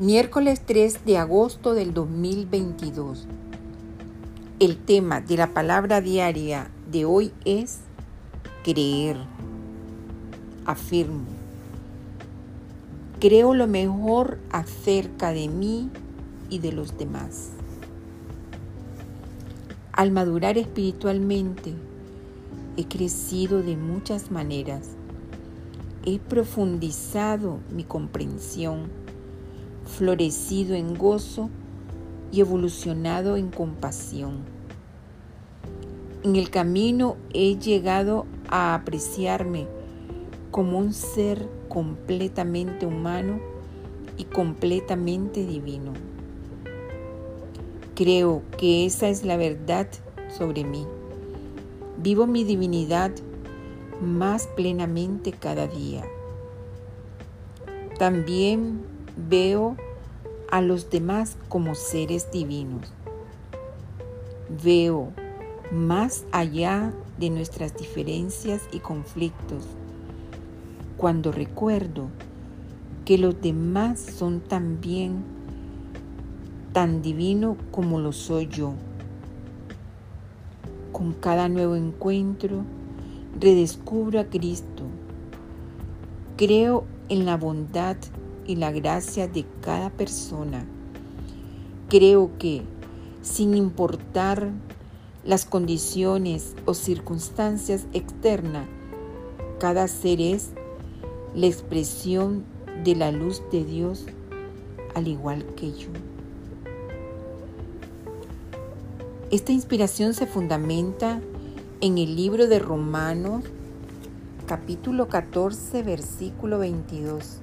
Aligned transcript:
Miércoles 0.00 0.62
3 0.64 1.04
de 1.04 1.18
agosto 1.18 1.74
del 1.74 1.92
2022. 1.92 3.26
El 4.58 4.78
tema 4.78 5.20
de 5.20 5.36
la 5.36 5.48
palabra 5.48 6.00
diaria 6.00 6.70
de 6.90 7.04
hoy 7.04 7.34
es 7.44 7.80
creer. 8.64 9.18
Afirmo. 10.64 11.26
Creo 13.20 13.52
lo 13.52 13.66
mejor 13.66 14.38
acerca 14.50 15.32
de 15.32 15.48
mí 15.48 15.90
y 16.48 16.60
de 16.60 16.72
los 16.72 16.96
demás. 16.96 17.50
Al 19.92 20.12
madurar 20.12 20.56
espiritualmente, 20.56 21.74
he 22.78 22.86
crecido 22.86 23.62
de 23.62 23.76
muchas 23.76 24.30
maneras. 24.30 24.92
He 26.06 26.18
profundizado 26.18 27.58
mi 27.70 27.84
comprensión 27.84 28.88
florecido 29.90 30.74
en 30.74 30.96
gozo 30.96 31.50
y 32.32 32.40
evolucionado 32.40 33.36
en 33.36 33.50
compasión. 33.50 34.38
En 36.22 36.36
el 36.36 36.50
camino 36.50 37.16
he 37.32 37.56
llegado 37.56 38.26
a 38.48 38.74
apreciarme 38.74 39.66
como 40.50 40.78
un 40.78 40.92
ser 40.92 41.48
completamente 41.68 42.86
humano 42.86 43.40
y 44.16 44.24
completamente 44.24 45.46
divino. 45.46 45.92
Creo 47.94 48.42
que 48.58 48.86
esa 48.86 49.08
es 49.08 49.24
la 49.24 49.36
verdad 49.36 49.88
sobre 50.28 50.64
mí. 50.64 50.86
Vivo 51.98 52.26
mi 52.26 52.44
divinidad 52.44 53.12
más 54.00 54.46
plenamente 54.46 55.32
cada 55.32 55.66
día. 55.66 56.04
También 57.98 58.89
Veo 59.16 59.76
a 60.50 60.60
los 60.60 60.90
demás 60.90 61.36
como 61.48 61.74
seres 61.74 62.30
divinos. 62.30 62.92
Veo 64.62 65.12
más 65.72 66.24
allá 66.32 66.92
de 67.18 67.30
nuestras 67.30 67.76
diferencias 67.76 68.62
y 68.72 68.80
conflictos 68.80 69.64
cuando 71.00 71.32
recuerdo 71.32 72.08
que 73.06 73.16
los 73.16 73.40
demás 73.40 74.00
son 74.00 74.40
también 74.40 75.24
tan 76.74 77.00
divino 77.00 77.56
como 77.70 78.00
lo 78.00 78.12
soy 78.12 78.48
yo. 78.48 78.74
Con 80.92 81.14
cada 81.14 81.48
nuevo 81.48 81.74
encuentro 81.74 82.64
redescubro 83.40 84.20
a 84.20 84.24
Cristo. 84.24 84.84
Creo 86.36 86.84
en 87.08 87.24
la 87.24 87.38
bondad 87.38 87.96
y 88.46 88.56
la 88.56 88.70
gracia 88.72 89.28
de 89.28 89.44
cada 89.60 89.90
persona. 89.90 90.64
Creo 91.88 92.30
que, 92.38 92.62
sin 93.22 93.54
importar 93.54 94.50
las 95.24 95.44
condiciones 95.44 96.54
o 96.64 96.74
circunstancias 96.74 97.86
externas, 97.92 98.66
cada 99.58 99.88
ser 99.88 100.20
es 100.20 100.50
la 101.34 101.46
expresión 101.46 102.44
de 102.84 102.96
la 102.96 103.12
luz 103.12 103.42
de 103.52 103.64
Dios 103.64 104.06
al 104.94 105.06
igual 105.06 105.44
que 105.54 105.72
yo. 105.72 105.88
Esta 109.30 109.52
inspiración 109.52 110.14
se 110.14 110.26
fundamenta 110.26 111.20
en 111.80 111.98
el 111.98 112.16
libro 112.16 112.48
de 112.48 112.58
Romanos 112.58 113.44
capítulo 114.46 115.08
14 115.08 115.84
versículo 115.84 116.58
22 116.58 117.40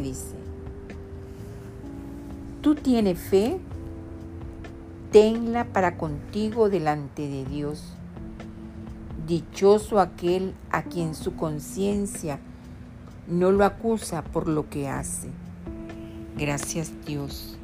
dice, 0.00 0.34
tú 2.60 2.74
tienes 2.74 3.18
fe, 3.18 3.58
tenla 5.10 5.64
para 5.64 5.96
contigo 5.96 6.70
delante 6.70 7.28
de 7.28 7.44
Dios. 7.44 7.94
Dichoso 9.26 10.00
aquel 10.00 10.54
a 10.70 10.82
quien 10.82 11.14
su 11.14 11.36
conciencia 11.36 12.40
no 13.28 13.52
lo 13.52 13.64
acusa 13.64 14.22
por 14.22 14.48
lo 14.48 14.68
que 14.68 14.88
hace. 14.88 15.28
Gracias 16.36 16.92
Dios. 17.06 17.58